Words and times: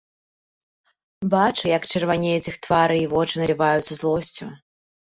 Бачу, 1.35 1.63
як 1.77 1.83
чырванеюць 1.93 2.49
іх 2.53 2.59
твары 2.67 2.97
і 3.05 3.09
вочы 3.13 3.35
наліваюцца 3.47 3.93
злосцю. 4.01 4.55